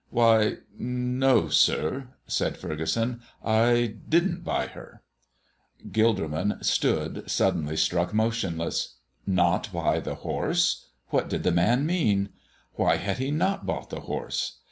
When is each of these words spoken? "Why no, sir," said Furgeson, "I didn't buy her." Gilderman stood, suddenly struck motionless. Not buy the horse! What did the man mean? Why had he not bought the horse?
"Why 0.09 0.55
no, 0.79 1.49
sir," 1.49 2.07
said 2.25 2.57
Furgeson, 2.57 3.21
"I 3.45 3.97
didn't 4.09 4.43
buy 4.43 4.65
her." 4.65 5.03
Gilderman 5.91 6.63
stood, 6.65 7.29
suddenly 7.29 7.77
struck 7.77 8.11
motionless. 8.11 8.95
Not 9.27 9.71
buy 9.71 9.99
the 9.99 10.15
horse! 10.15 10.87
What 11.09 11.29
did 11.29 11.43
the 11.43 11.51
man 11.51 11.85
mean? 11.85 12.29
Why 12.73 12.95
had 12.95 13.19
he 13.19 13.29
not 13.29 13.67
bought 13.67 13.91
the 13.91 13.99
horse? 14.01 14.57